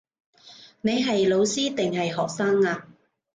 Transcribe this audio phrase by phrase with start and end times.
[0.81, 2.87] 你係老師定係學生呀